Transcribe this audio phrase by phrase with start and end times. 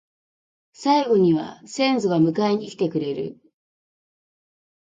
[0.73, 3.37] 最期には先祖が迎えに来てくれる